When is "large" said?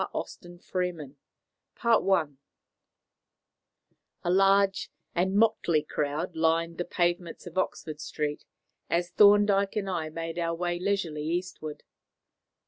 4.31-4.89